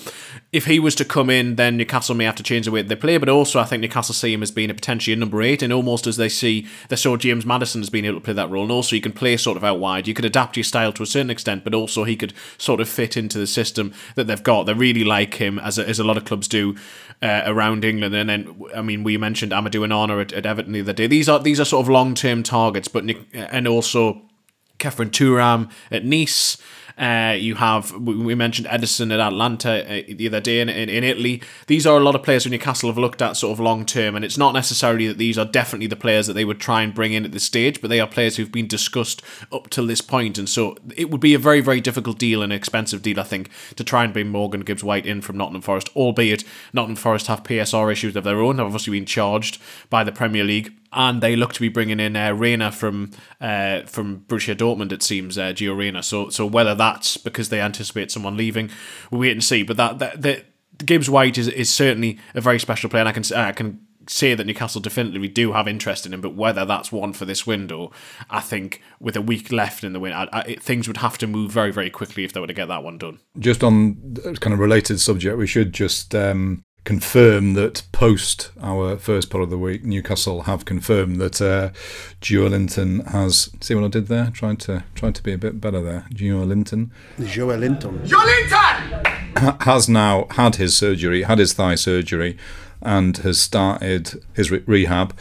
[0.51, 2.95] if he was to come in, then Newcastle may have to change the way they
[2.95, 3.17] play.
[3.17, 5.71] But also, I think Newcastle see him as being a potentially a number eight, and
[5.71, 8.63] almost as they see they saw James Maddison as being able to play that role.
[8.63, 10.07] And also, you can play sort of out wide.
[10.07, 12.89] You could adapt your style to a certain extent, but also he could sort of
[12.89, 14.63] fit into the system that they've got.
[14.63, 16.75] They really like him, as a, as a lot of clubs do
[17.21, 18.15] uh, around England.
[18.15, 21.05] And then, I mean, we mentioned Amadou Onana at, at Everton the other day.
[21.05, 24.23] These are these are sort of long term targets, but and also
[24.79, 26.57] Khéphren Thuram at Nice.
[26.99, 31.05] Uh, you have we mentioned Ederson at Atalanta uh, the other day in, in, in,
[31.05, 31.41] Italy.
[31.67, 34.17] These are a lot of players who Newcastle have looked at sort of long term,
[34.17, 36.93] and it's not necessarily that these are definitely the players that they would try and
[36.93, 40.01] bring in at this stage, but they are players who've been discussed up till this
[40.01, 43.23] point, and so it would be a very very difficult deal, an expensive deal, I
[43.23, 47.27] think, to try and bring Morgan Gibbs White in from Nottingham Forest, albeit Nottingham Forest
[47.27, 51.21] have PSR issues of their own, have obviously been charged by the Premier League and
[51.21, 54.91] they look to be bringing in uh, Reyna from uh, from Borussia Dortmund.
[54.91, 56.03] It seems uh, Gio.
[56.03, 58.69] So so whether that's because they anticipate someone leaving,
[59.11, 59.63] we'll wait and see.
[59.63, 60.45] But that that, that
[60.85, 64.33] Gibbs White is is certainly a very special player, and I can I can say
[64.33, 66.21] that Newcastle definitively do have interest in him.
[66.21, 67.91] But whether that's one for this window,
[68.29, 71.27] I think with a week left in the window, I, I, things would have to
[71.27, 73.19] move very very quickly if they were to get that one done.
[73.37, 76.15] Just on kind of related subject, we should just.
[76.15, 81.69] Um confirm that post our first part of the week, Newcastle have confirmed that uh,
[82.21, 83.49] Joelinton has.
[83.61, 84.31] See what I did there?
[84.33, 86.05] Trying to trying to be a bit better there.
[86.11, 86.89] Joelinton.
[87.19, 88.07] Joelinton.
[88.07, 92.37] Joelinton has now had his surgery, had his thigh surgery,
[92.81, 95.15] and has started his re- rehab.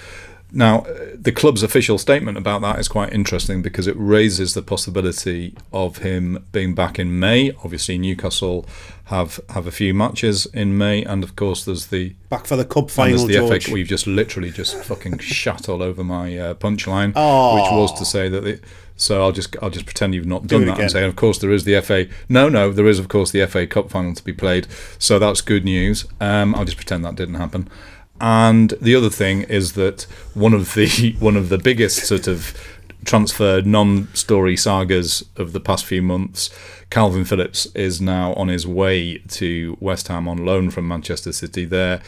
[0.50, 5.54] Now, the club's official statement about that is quite interesting because it raises the possibility
[5.72, 7.52] of him being back in May.
[7.62, 8.66] Obviously, Newcastle
[9.04, 12.64] have have a few matches in May, and of course, there's the back for the
[12.64, 13.26] cup final.
[13.26, 13.66] the George.
[13.66, 13.72] FA.
[13.72, 18.28] We've just literally just fucking shat all over my uh, punchline, which was to say
[18.28, 18.40] that.
[18.42, 18.60] The,
[18.96, 20.82] so I'll just I'll just pretend you've not done it that again.
[20.84, 22.08] and say, of course, there is the FA.
[22.28, 24.66] No, no, there is of course the FA Cup final to be played.
[24.98, 26.06] So that's good news.
[26.20, 27.68] Um, I'll just pretend that didn't happen.
[28.20, 30.02] And the other thing is that
[30.34, 32.56] one of the one of the biggest sort of
[33.04, 36.50] transfer non-story sagas of the past few months,
[36.90, 41.64] Kalvin Phillips is now on his way to West Ham on loan from Manchester City.
[41.64, 42.02] They're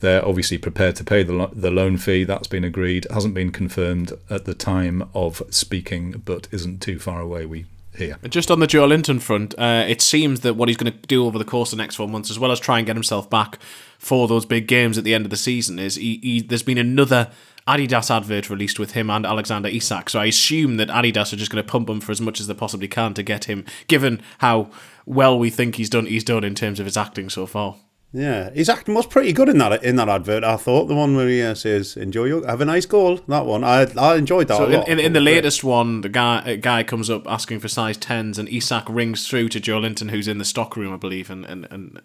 [0.00, 2.24] they're obviously prepared to pay the the loan fee.
[2.24, 3.06] That's been agreed.
[3.10, 7.46] Hasn't been confirmed at the time of speaking, but isn't too far away.
[7.46, 8.18] We hear.
[8.28, 11.38] Just on the Joelinton front, uh, it seems that what he's going to do over
[11.38, 13.58] the course of the next four months, as well as try and get himself back
[14.02, 16.76] for those big games at the end of the season, is he, he, there's been
[16.76, 17.30] another
[17.68, 20.10] Adidas advert released with him and Alexander Isak.
[20.10, 22.48] So I assume that Adidas are just going to pump him for as much as
[22.48, 24.70] they possibly can to get him, given how
[25.06, 26.06] well we think he's done.
[26.06, 27.76] He's done in terms of his acting so far.
[28.12, 30.42] Yeah, his acting was pretty good in that in that advert.
[30.42, 33.46] I thought the one where he uh, says "Enjoy your have a nice goal." That
[33.46, 36.56] one, I I enjoyed that So a in, in, in the latest one, the guy
[36.56, 40.38] guy comes up asking for size tens, and Isak rings through to Joelinton, who's in
[40.38, 42.02] the stock room, I believe, and and, and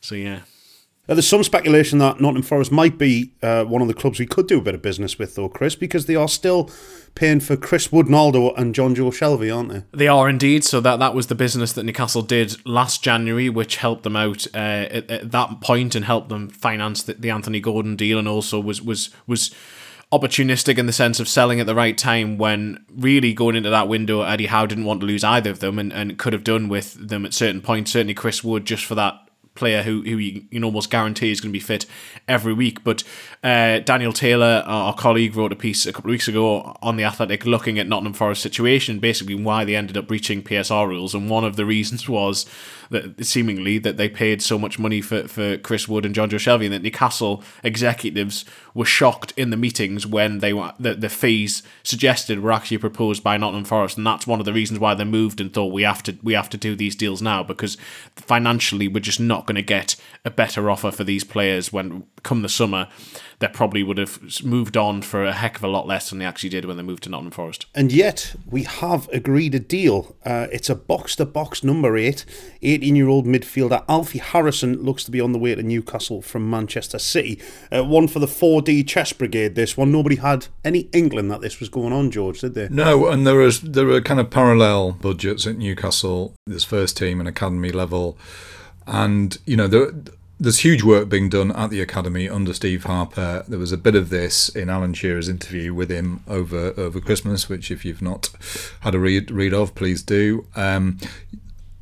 [0.00, 0.40] so yeah.
[1.08, 4.26] Uh, there's some speculation that Nottingham Forest might be uh, one of the clubs we
[4.26, 6.70] could do a bit of business with, though, Chris, because they are still
[7.16, 9.82] paying for Chris Woodnaldo and Jonjo Shelvey, aren't they?
[9.92, 10.62] They are indeed.
[10.62, 14.46] So that that was the business that Newcastle did last January, which helped them out
[14.54, 18.28] uh, at, at that point and helped them finance the, the Anthony Gordon deal, and
[18.28, 19.52] also was was was
[20.12, 23.88] opportunistic in the sense of selling at the right time when really going into that
[23.88, 26.68] window Eddie Howe didn't want to lose either of them and, and could have done
[26.68, 29.14] with them at certain points certainly Chris Wood just for that
[29.54, 31.86] player who who you can almost guarantee is going to be fit
[32.26, 32.82] every week.
[32.84, 33.04] But
[33.42, 37.04] uh, Daniel Taylor, our colleague, wrote a piece a couple of weeks ago on the
[37.04, 41.28] Athletic looking at Nottingham Forest situation, basically why they ended up breaching PSR rules, and
[41.28, 42.46] one of the reasons was
[42.90, 46.64] that seemingly that they paid so much money for, for Chris Wood and Jonjo Shelvey,
[46.64, 51.62] and that Newcastle executives were shocked in the meetings when they were the, the fees
[51.82, 55.04] suggested were actually proposed by Nottingham Forest, and that's one of the reasons why they
[55.04, 57.76] moved and thought we have to we have to do these deals now because
[58.16, 62.42] financially we're just not going to get a better offer for these players when come
[62.42, 62.88] the summer
[63.42, 66.24] they probably would have moved on for a heck of a lot less than they
[66.24, 67.66] actually did when they moved to Nottingham Forest.
[67.74, 70.14] And yet, we have agreed a deal.
[70.24, 72.24] Uh, it's a box to box number eight,
[72.62, 76.48] 18 year old midfielder Alfie Harrison looks to be on the way to Newcastle from
[76.48, 77.40] Manchester City.
[77.72, 78.28] Uh, one for the
[78.62, 79.92] 4D Chess Brigade, this one.
[79.92, 82.68] Nobody had any inkling that this was going on, George, did they?
[82.68, 87.20] No, and there was there were kind of parallel budgets at Newcastle, this first team
[87.20, 88.16] and academy level,
[88.86, 89.92] and you know there,
[90.38, 93.44] there's huge work being done at the academy under Steve Harper.
[93.48, 97.48] There was a bit of this in Alan Shearer's interview with him over over Christmas,
[97.48, 98.30] which if you've not
[98.80, 100.46] had a read read of, please do.
[100.56, 100.98] Um,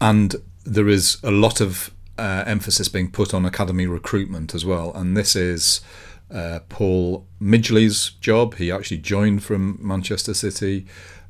[0.00, 4.92] and there is a lot of uh, emphasis being put on academy recruitment as well,
[4.94, 5.80] and this is.
[6.30, 8.54] Uh, Paul Midgley's job.
[8.54, 10.86] He actually joined from Manchester City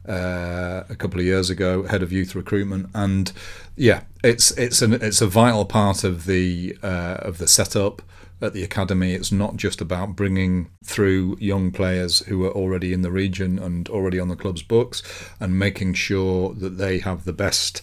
[0.08, 3.32] uh, a couple of years ago, head of youth recruitment, and
[3.76, 8.02] yeah, it's it's an it's a vital part of the uh, of the setup
[8.42, 9.12] at the academy.
[9.12, 13.88] It's not just about bringing through young players who are already in the region and
[13.88, 15.02] already on the club's books,
[15.38, 17.82] and making sure that they have the best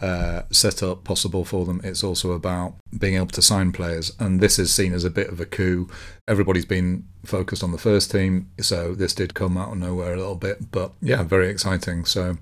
[0.00, 1.80] uh, setup possible for them.
[1.82, 5.28] It's also about being able to sign players, and this is seen as a bit
[5.28, 5.88] of a coup.
[6.26, 10.16] Everybody's been focused on the first team, so this did come out of nowhere a
[10.16, 12.04] little bit, but yeah, very exciting.
[12.04, 12.38] So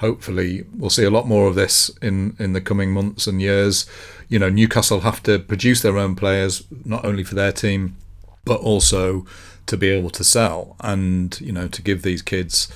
[0.00, 3.86] hopefully we'll see a lot more of this in in the coming months and years.
[4.28, 7.96] You know, Newcastle have to produce their own players not only for their team,
[8.44, 9.26] but also
[9.66, 12.68] to be able to sell and you know to give these kids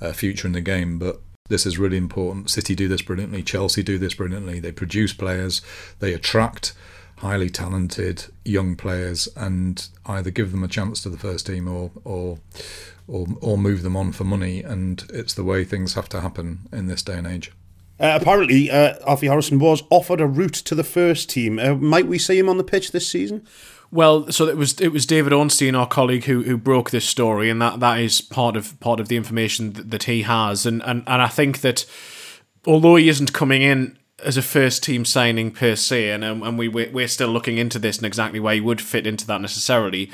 [0.00, 0.98] a future in the game.
[0.98, 1.20] But
[1.52, 2.48] this is really important.
[2.48, 3.42] City do this brilliantly.
[3.42, 4.58] Chelsea do this brilliantly.
[4.58, 5.60] They produce players.
[5.98, 6.72] They attract
[7.18, 11.90] highly talented young players and either give them a chance to the first team or
[12.04, 12.38] or
[13.06, 14.62] or, or move them on for money.
[14.62, 17.52] And it's the way things have to happen in this day and age.
[18.00, 21.58] Uh, apparently, uh, Alfie Harrison was offered a route to the first team.
[21.58, 23.46] Uh, might we see him on the pitch this season?
[23.92, 27.50] Well, so it was it was David Ornstein, our colleague, who who broke this story,
[27.50, 30.82] and that, that is part of part of the information that, that he has, and,
[30.82, 31.84] and and I think that
[32.66, 36.68] although he isn't coming in as a first team signing per se, and and we
[36.68, 40.10] we're still looking into this and exactly where he would fit into that necessarily.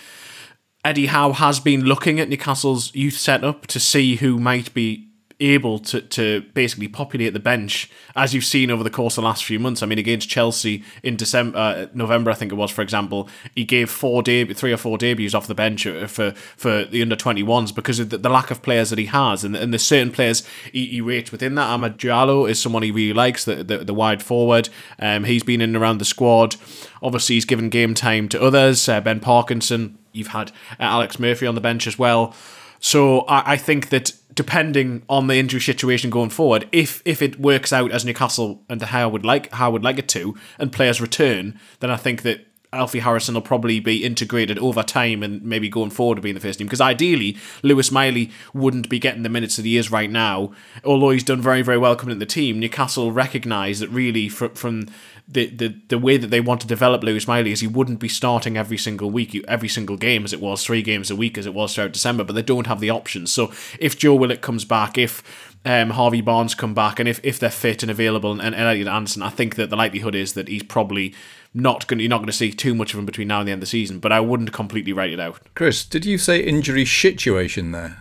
[0.85, 5.08] Eddie Howe has been looking at Newcastle's youth setup to see who might be
[5.41, 9.29] able to, to basically populate the bench as you've seen over the course of the
[9.29, 9.83] last few months.
[9.83, 13.65] I mean, against Chelsea in December, uh, November, I think it was, for example, he
[13.65, 17.15] gave four deb- three or four debuts off the bench uh, for for the under
[17.15, 20.13] 21s because of the, the, lack of players that he has, and, and there's certain
[20.13, 21.69] players he, he rates within that.
[21.69, 24.69] Amadou Diallo is someone he really likes, the the, the wide forward.
[24.99, 26.57] Um, he's been in and around the squad.
[27.01, 28.89] Obviously, he's given game time to others.
[28.89, 29.99] Uh, ben Parkinson.
[30.13, 32.35] You've had uh, Alex Murphy on the bench as well.
[32.81, 37.41] So I, I think that depending on the injury situation going forward, if if it
[37.41, 40.37] works out as Newcastle and how I would like how I would like it to,
[40.59, 45.23] and players return, then I think that Alfie Harrison will probably be integrated over time
[45.23, 46.67] and maybe going forward to be in the first team.
[46.67, 50.53] Because ideally, Lewis Miley wouldn't be getting the minutes that he is right now.
[50.85, 54.51] Although he's done very, very well coming in the team, Newcastle recognise that really from,
[54.51, 54.87] from
[55.31, 58.09] the, the the way that they want to develop Lewis Miley is he wouldn't be
[58.09, 61.45] starting every single week, every single game as it was, three games a week as
[61.45, 63.31] it was throughout December, but they don't have the options.
[63.31, 65.23] So if Joe Willock comes back, if
[65.67, 68.89] um, Harvey Barnes come back, and if, if they're fit and available, and, and Elliot
[68.89, 71.15] Anderson, I think that the likelihood is that he's probably
[71.53, 72.01] not going.
[72.01, 73.67] You're not going to see too much of him between now and the end of
[73.67, 73.99] the season.
[73.99, 75.41] But I wouldn't completely write it out.
[75.55, 77.99] Chris, did you say injury situation there?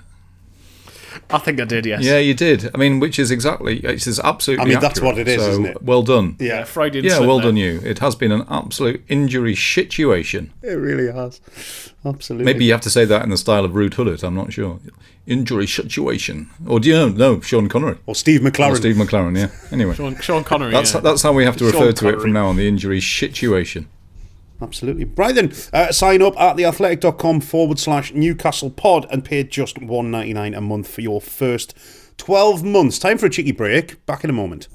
[1.30, 2.04] I think I did, yes.
[2.04, 2.70] Yeah, you did.
[2.74, 4.62] I mean, which is exactly, it is absolutely.
[4.62, 4.94] I mean, accurate.
[4.94, 5.82] that's what it is, so, isn't it?
[5.82, 6.36] Well done.
[6.40, 7.02] Yeah, Friday.
[7.02, 7.48] Yeah, well there.
[7.48, 7.82] done you.
[7.84, 10.54] It has been an absolute injury situation.
[10.62, 11.42] it really has.
[12.06, 12.46] Absolutely.
[12.46, 14.24] Maybe you have to say that in the style of Ruud Gullit.
[14.24, 14.80] I'm not sure.
[15.26, 17.10] Injury situation, or do you know?
[17.10, 18.72] No, Sean Connery Or Steve McClaren.
[18.72, 19.38] or Steve McClaren.
[19.38, 19.50] Yeah.
[19.74, 20.72] Anyway, Sean, Sean Connery.
[20.72, 21.02] that's yeah.
[21.02, 22.56] that's how we have to Sean refer to it from now on.
[22.56, 23.90] The injury situation.
[24.62, 25.06] Absolutely.
[25.06, 25.36] Right
[25.74, 30.54] uh, sign up at theathletic.com forward slash Newcastle pod and pay just one ninety nine
[30.54, 31.76] a month for your first
[32.18, 33.00] 12 months.
[33.00, 34.04] Time for a cheeky break.
[34.06, 34.68] Back in a moment.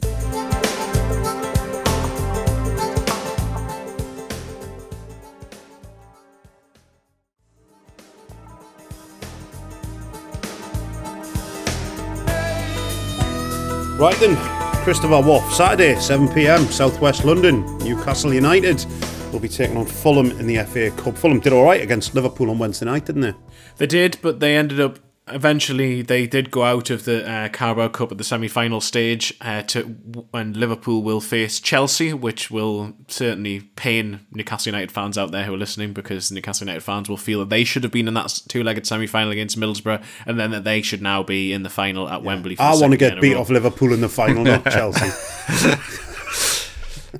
[13.98, 14.36] Right then,
[14.82, 18.84] Christopher Waugh, Saturday, 7pm, Southwest London, Newcastle United
[19.32, 21.16] will be taking on Fulham in the FA Cup.
[21.16, 23.34] Fulham did alright against Liverpool on Wednesday night, didn't they?
[23.78, 27.88] They did, but they ended up eventually they did go out of the uh, Carabao
[27.88, 29.96] Cup at the semi-final stage uh, to
[30.34, 35.54] and Liverpool will face Chelsea, which will certainly pain Newcastle United fans out there who
[35.54, 38.40] are listening because Newcastle United fans will feel that they should have been in that
[38.48, 42.22] two-legged semi-final against Middlesbrough, and then that they should now be in the final at
[42.22, 42.56] Wembley.
[42.56, 45.06] For I want to get beat off Liverpool in the final, not Chelsea.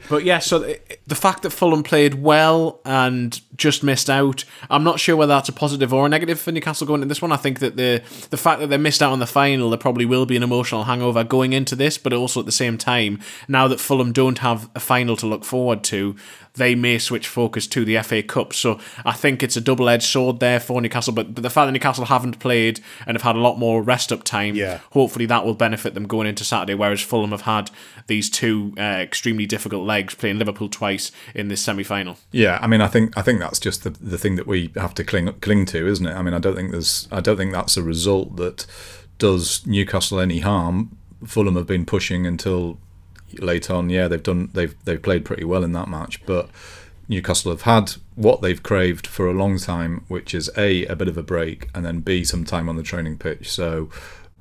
[0.09, 4.85] But yeah, so the, the fact that Fulham played well and just missed out, I'm
[4.85, 7.33] not sure whether that's a positive or a negative for Newcastle going into this one.
[7.33, 10.07] I think that the the fact that they missed out on the final, there probably
[10.07, 13.69] will be an emotional hangover going into this, but also at the same time, now
[13.69, 16.17] that Fulham don't have a final to look forward to,
[16.55, 18.53] they may switch focus to the FA Cup.
[18.53, 21.15] So I think it's a double edged sword there for Newcastle.
[21.15, 24.13] But, but the fact that Newcastle haven't played and have had a lot more rest
[24.13, 24.81] up time, Yeah.
[24.91, 26.75] hopefully that will benefit them going into Saturday.
[26.75, 27.71] Whereas Fulham have had
[28.07, 32.19] these two uh, extremely difficult legs, playing Liverpool twice in this semi final.
[32.33, 34.93] Yeah, I mean, I think I think that's just the, the thing that we have
[34.95, 36.13] to cling cling to, isn't it?
[36.15, 38.67] I mean, I don't think there's I don't think that's a result that
[39.19, 40.97] does Newcastle any harm.
[41.27, 42.79] Fulham have been pushing until
[43.39, 43.91] late on.
[43.91, 46.51] Yeah, they've done they've they've played pretty well in that match, but
[47.09, 51.09] Newcastle have had what they've craved for a long time, which is a a bit
[51.09, 53.51] of a break and then b some time on the training pitch.
[53.51, 53.89] So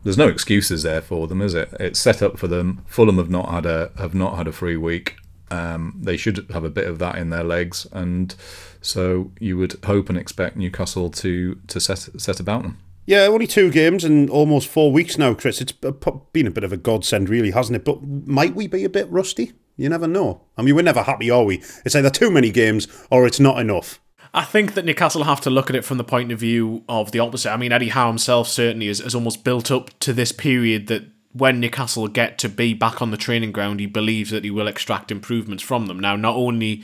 [0.04, 1.74] there's no excuses there for them, is it?
[1.80, 2.84] It's set up for them.
[2.88, 5.16] Fulham have not had a have not had a free week.
[5.50, 8.34] Um, they should have a bit of that in their legs, and
[8.82, 12.78] so you would hope and expect Newcastle to to set set about them.
[13.06, 15.60] Yeah, only two games in almost four weeks now, Chris.
[15.60, 17.86] It's been a bit of a godsend, really, hasn't it?
[17.86, 19.54] But might we be a bit rusty?
[19.76, 20.42] You never know.
[20.58, 21.64] I mean, we're never happy, are we?
[21.84, 24.00] It's either too many games or it's not enough.
[24.34, 27.12] I think that Newcastle have to look at it from the point of view of
[27.12, 27.52] the opposite.
[27.52, 31.04] I mean, Eddie Howe himself certainly has, has almost built up to this period that
[31.34, 34.68] when Newcastle get to be back on the training ground, he believes that he will
[34.68, 36.00] extract improvements from them.
[36.00, 36.84] Now, not only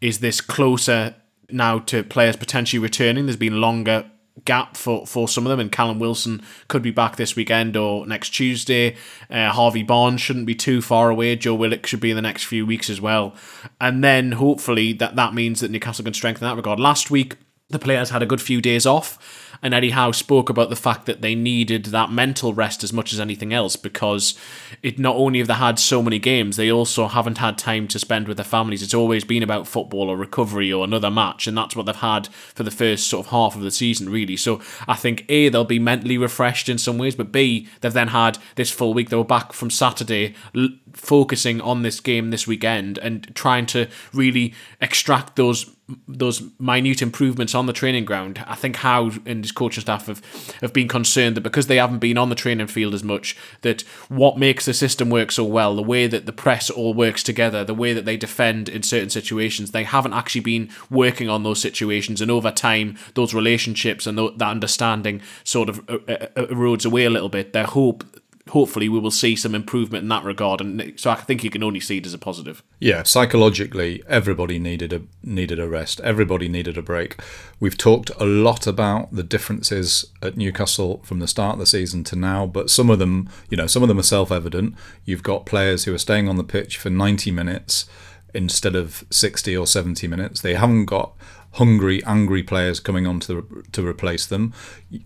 [0.00, 1.14] is this closer
[1.50, 4.10] now to players potentially returning, there's been longer
[4.44, 8.06] gap for, for some of them, and Callum Wilson could be back this weekend or
[8.06, 8.96] next Tuesday.
[9.30, 11.36] Uh, Harvey Barnes shouldn't be too far away.
[11.36, 13.34] Joe Willock should be in the next few weeks as well.
[13.80, 16.80] And then hopefully that, that means that Newcastle can strengthen that regard.
[16.80, 17.36] Last week,
[17.68, 21.06] the players had a good few days off, and Eddie Howe spoke about the fact
[21.06, 24.36] that they needed that mental rest as much as anything else because
[24.82, 27.98] it not only have they had so many games, they also haven't had time to
[27.98, 28.82] spend with their families.
[28.82, 32.26] It's always been about football or recovery or another match, and that's what they've had
[32.28, 34.36] for the first sort of half of the season, really.
[34.36, 38.08] So I think A, they'll be mentally refreshed in some ways, but B, they've then
[38.08, 39.10] had this full week.
[39.10, 43.88] They were back from Saturday l- focusing on this game this weekend and trying to
[44.12, 45.70] really extract those
[46.06, 48.42] those minute improvements on the training ground.
[48.46, 50.22] I think Howe and his coaching staff have,
[50.60, 53.82] have been concerned that because they haven't been on the training field as much, that
[54.08, 57.64] what makes the system work so well, the way that the press all works together,
[57.64, 61.60] the way that they defend in certain situations, they haven't actually been working on those
[61.60, 62.20] situations.
[62.20, 67.10] And over time, those relationships and that understanding sort of uh, uh, erodes away a
[67.10, 67.52] little bit.
[67.52, 68.04] Their hope
[68.48, 71.62] hopefully we will see some improvement in that regard and so I think you can
[71.62, 72.62] only see it as a positive.
[72.80, 76.00] Yeah, psychologically, everybody needed a needed a rest.
[76.00, 77.20] Everybody needed a break.
[77.60, 82.02] We've talked a lot about the differences at Newcastle from the start of the season
[82.04, 84.74] to now, but some of them, you know, some of them are self-evident.
[85.04, 87.86] You've got players who are staying on the pitch for 90 minutes
[88.34, 90.40] instead of 60 or 70 minutes.
[90.40, 91.14] They haven't got
[91.52, 94.52] hungry, angry players coming on to, to replace them.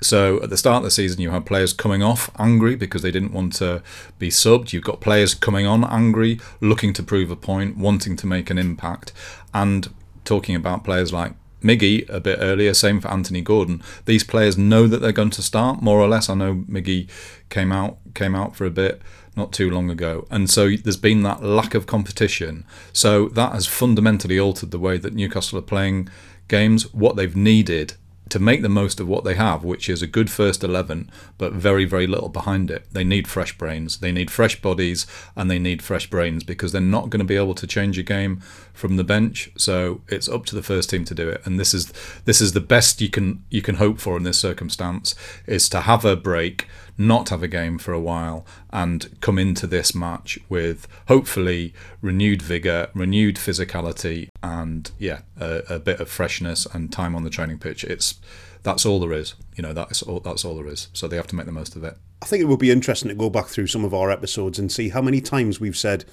[0.01, 3.11] So at the start of the season, you had players coming off angry because they
[3.11, 3.83] didn't want to
[4.19, 4.73] be subbed.
[4.73, 8.59] You've got players coming on angry, looking to prove a point, wanting to make an
[8.59, 9.13] impact.
[9.53, 9.89] And
[10.25, 11.33] talking about players like
[11.63, 13.83] Miggy a bit earlier, same for Anthony Gordon.
[14.05, 16.29] These players know that they're going to start, more or less.
[16.29, 17.09] I know Miggy
[17.49, 19.01] came out came out for a bit
[19.37, 20.27] not too long ago.
[20.31, 22.65] And so there's been that lack of competition.
[22.93, 26.09] So that has fundamentally altered the way that Newcastle are playing
[26.49, 27.95] games, what they've needed
[28.29, 31.53] to make the most of what they have, which is a good first 11, but
[31.53, 32.85] very, very little behind it.
[32.93, 35.07] They need fresh brains, they need fresh bodies,
[35.37, 38.03] and they need fresh brains because they're not going to be able to change a
[38.03, 38.41] game
[38.73, 39.51] from the bench.
[39.57, 41.41] So it's up to the first team to do it.
[41.45, 41.93] And this is
[42.25, 45.15] this is the best you can you can hope for in this circumstance
[45.47, 46.67] is to have a break,
[46.99, 52.43] not have a game for a while, and come into this match with hopefully renewed
[52.43, 57.59] vigor, renewed physicality, and yeah, a, a bit of freshness and time on the training
[57.59, 57.85] pitch.
[57.85, 58.19] It's
[58.63, 59.35] that's all there is.
[59.55, 60.89] You know, that's all that's all there is.
[60.93, 61.97] So they have to make the most of it.
[62.23, 64.73] I think it would be interesting to go back through some of our episodes and
[64.73, 66.05] see how many times we've said,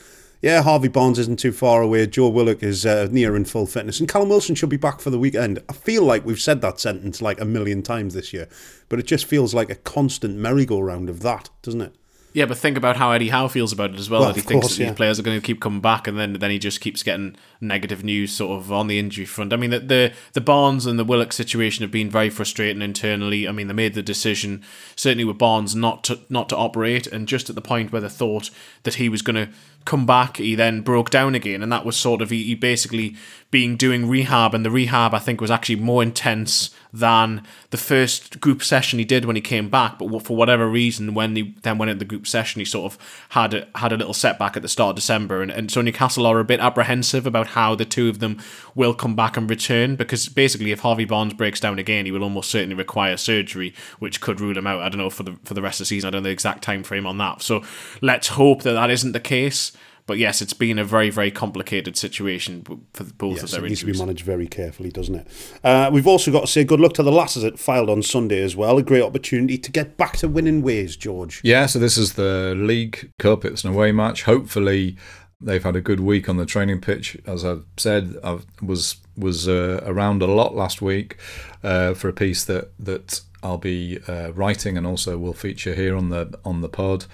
[0.44, 4.02] yeah, Harvey Barnes isn't too far away, Joe Willock is uh, near in full fitness,
[4.02, 5.64] and Callum Wilson should be back for the weekend.
[5.70, 8.50] I feel like we've said that sentence like a million times this year,
[8.90, 11.96] but it just feels like a constant merry-go-round of that, doesn't it?
[12.34, 14.22] Yeah, but think about how Eddie Howe feels about it as well.
[14.22, 14.90] Well, that he thinks course, that yeah.
[14.90, 17.38] these players are going to keep coming back, and then then he just keeps getting
[17.64, 19.54] negative news sort of on the injury front.
[19.54, 23.48] I mean, the the, the Barnes and the Willock situation have been very frustrating internally.
[23.48, 24.64] I mean, they made the decision
[24.96, 28.10] certainly with Barnes not to not to operate, and just at the point where they
[28.10, 28.50] thought
[28.84, 29.50] that he was going to
[29.86, 33.16] come back, he then broke down again, and that was sort of he, he basically
[33.52, 38.40] being doing rehab, and the rehab I think was actually more intense than the first
[38.40, 40.00] group session he did when he came back.
[40.00, 43.26] But for whatever reason, when he then went into the group session, he sort of
[43.30, 46.26] had a, had a little setback at the start of December, and, and so Newcastle
[46.26, 48.42] are a bit apprehensive about how the two of them
[48.76, 52.24] will come back and return because basically, if Harvey Barnes breaks down again, he will
[52.24, 54.82] almost certainly require surgery, which could rule him out.
[54.82, 56.08] I don't know for the for the rest of the season.
[56.08, 57.42] I don't know the exact time frame on that.
[57.42, 57.64] So
[58.02, 59.72] let's hope that that isn't the case.
[60.06, 63.70] But yes, it's been a very, very complicated situation for both yes, of their it
[63.70, 63.98] needs injuries.
[63.98, 65.28] to be managed very carefully, doesn't it?
[65.64, 68.44] Uh, we've also got to say good luck to the lasses at Fylde on Sunday
[68.44, 68.78] as well.
[68.78, 71.40] A great opportunity to get back to winning ways, George.
[71.42, 73.46] Yeah, so this is the League Cup.
[73.46, 74.24] It's an away match.
[74.24, 74.98] Hopefully,
[75.46, 77.18] they've had a good week on the training pitch.
[77.26, 81.18] As I've said, I was was uh, around a lot last week
[81.64, 85.96] uh, for a piece that that I'll be uh, writing and also will feature here
[85.96, 87.06] on the on the pod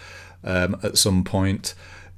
[0.44, 1.74] um, at some point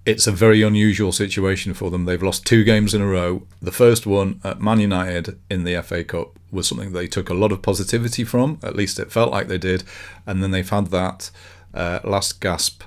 [0.05, 2.05] it's a very unusual situation for them.
[2.05, 3.43] They've lost two games in a row.
[3.61, 7.35] The first one at Man United in the FA Cup was something they took a
[7.35, 9.83] lot of positivity from, at least it felt like they did.
[10.25, 11.29] And then they've had that
[11.73, 12.83] uh, last gasp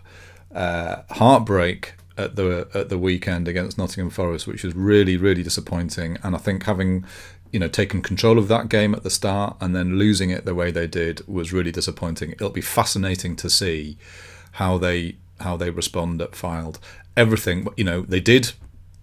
[0.52, 6.18] uh, heartbreak at the at the weekend against Nottingham Forest, which was really really disappointing.
[6.22, 7.04] And I think having
[7.52, 10.54] you know taken control of that game at the start and then losing it the
[10.54, 12.32] way they did was really disappointing.
[12.32, 13.96] It'll be fascinating to see
[14.52, 16.78] how they how they respond at Fylde
[17.16, 17.66] everything.
[17.76, 18.52] You know, they did.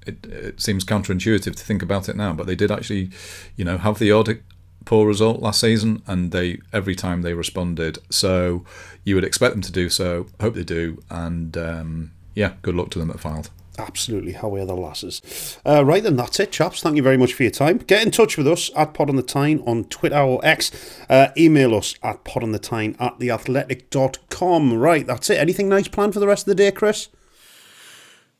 [0.05, 3.11] It, it seems counterintuitive to think about it now, but they did actually,
[3.55, 4.39] you know, have the odd
[4.83, 7.99] poor result last season, and they every time they responded.
[8.09, 8.65] So
[9.03, 10.27] you would expect them to do so.
[10.39, 13.49] Hope they do, and um, yeah, good luck to them at Fylde.
[13.77, 14.33] Absolutely.
[14.33, 15.57] How are the lasses?
[15.65, 16.81] Uh, right then, that's it, chaps.
[16.81, 17.77] Thank you very much for your time.
[17.77, 20.71] Get in touch with us at Pod on the Tyne on Twitter or X.
[21.09, 24.73] Uh, email us at podonthetyne at theathletic.com.
[24.73, 25.37] Right, that's it.
[25.37, 27.07] Anything nice planned for the rest of the day, Chris?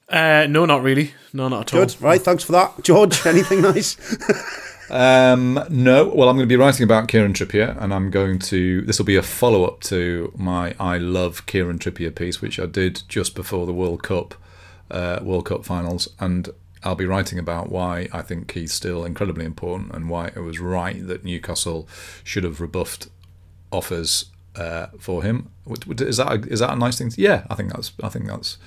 [0.10, 1.14] Uh, no, not really.
[1.32, 1.86] No, not at all.
[1.86, 2.02] Good.
[2.02, 2.22] Right.
[2.22, 3.26] Thanks for that, George.
[3.26, 3.96] Anything nice?
[4.92, 6.06] Um, no.
[6.10, 8.82] Well, I'm going to be writing about Kieran Trippier, and I'm going to.
[8.82, 12.66] This will be a follow up to my "I Love Kieran Trippier" piece, which I
[12.66, 14.36] did just before the World Cup,
[14.92, 16.50] uh, World Cup finals, and
[16.84, 20.60] I'll be writing about why I think he's still incredibly important and why it was
[20.60, 21.88] right that Newcastle
[22.24, 23.08] should have rebuffed
[23.72, 24.26] offers
[24.58, 25.52] uh, for him.
[26.00, 27.12] Is that a, is that a nice thing?
[27.16, 27.94] Yeah, I think that's.
[28.04, 28.58] I think that's.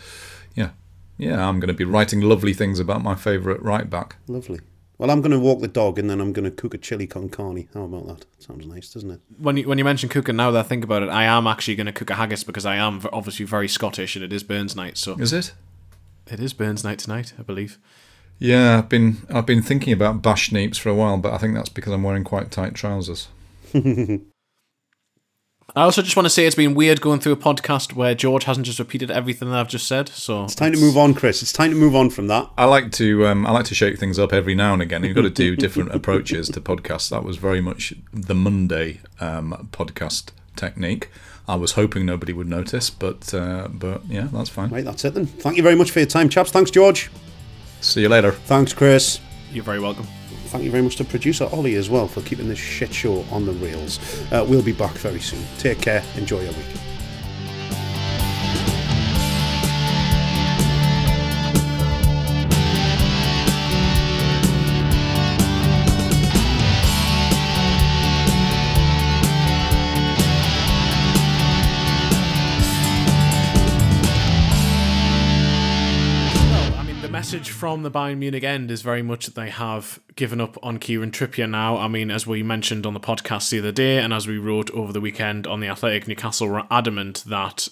[0.55, 0.71] Yeah,
[1.19, 4.17] yeah, I'm going to be writing lovely things about my favourite right back.
[4.27, 4.61] Lovely.
[4.97, 7.07] Well, I'm going to walk the dog and then I'm going to cook a chili
[7.07, 7.69] con carne.
[7.75, 8.27] How about that?
[8.39, 9.21] Sounds nice, doesn't it?
[9.39, 11.75] When you when you mention cooking, now that I think about it, I am actually
[11.75, 14.77] going to cook a haggis because I am obviously very Scottish and it is Burns
[14.77, 14.97] night.
[14.97, 15.53] So is it?
[16.31, 17.79] It is Burns night tonight, I believe.
[18.39, 21.69] Yeah, I've been I've been thinking about bashneeps for a while, but I think that's
[21.69, 23.29] because I'm wearing quite tight trousers.
[25.77, 28.45] I also just want to say it's been weird going through a podcast where George
[28.45, 30.09] hasn't just repeated everything that I've just said.
[30.09, 31.43] So it's time to move on, Chris.
[31.43, 32.49] It's time to move on from that.
[32.57, 35.03] I like to um, I like to shake things up every now and again.
[35.03, 37.11] You've got to do different approaches to podcasts.
[37.11, 41.11] That was very much the Monday um, podcast technique.
[41.49, 44.71] I was hoping nobody would notice, but uh, but yeah, that's fine.
[44.71, 45.27] Right, that's it then.
[45.27, 46.53] Thank you very much for your time, chaps.
[46.53, 47.11] Thanks, George.
[47.81, 48.31] See you later.
[48.31, 49.19] Thanks, Chris.
[49.53, 50.07] You're very welcome
[50.55, 53.45] thank you very much to producer Ollie as well for keeping this shit show on
[53.45, 53.99] the rails.
[54.31, 55.43] Uh, we'll be back very soon.
[55.59, 56.05] Take care.
[56.17, 56.94] Enjoy your week.
[77.75, 80.79] Message from the Bayern Munich end is very much that they have given up on
[80.79, 81.77] Kieran Trippier now.
[81.77, 84.71] I mean, as we mentioned on the podcast the other day, and as we wrote
[84.71, 87.69] over the weekend on the Athletic, Newcastle were adamant that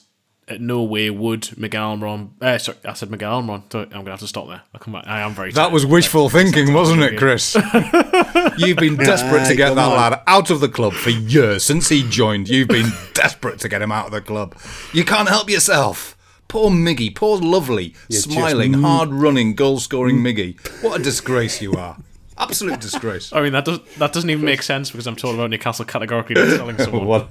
[0.48, 2.30] at no way would Miguel Almiron.
[2.42, 3.62] Uh, sorry, I said Miguel Almiron.
[3.72, 4.62] I'm going to have to stop there.
[4.74, 5.06] I'll come back.
[5.06, 5.52] I am very.
[5.52, 7.54] That was wishful thinking, wasn't it, Chris?
[8.58, 12.02] You've been desperate to get that lad out of the club for years since he
[12.08, 12.48] joined.
[12.48, 14.56] You've been desperate to get him out of the club.
[14.92, 16.16] You can't help yourself.
[16.52, 18.74] Poor Miggy, poor lovely, You're smiling, mm.
[18.74, 18.84] just...
[18.84, 20.34] hard running, goal scoring mm.
[20.34, 20.82] Miggy.
[20.82, 21.96] What a disgrace you are.
[22.36, 23.32] Absolute disgrace.
[23.32, 26.34] I mean, that, does, that doesn't even make sense because I'm talking about Newcastle categorically
[26.34, 27.06] not selling someone.
[27.06, 27.30] what?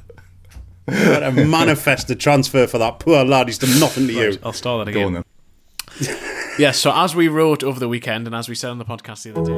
[0.85, 3.47] what a manifested transfer for that poor lad.
[3.47, 4.39] He's done nothing to right, you.
[4.43, 5.01] I'll start that again.
[5.03, 5.23] Go on then.
[6.57, 9.21] yes, so as we wrote over the weekend and as we said on the podcast
[9.21, 9.53] the other day.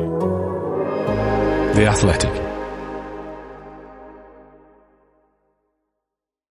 [1.80, 2.53] The Athletic.